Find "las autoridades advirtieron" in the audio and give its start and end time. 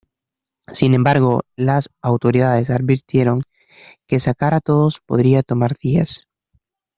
1.55-3.43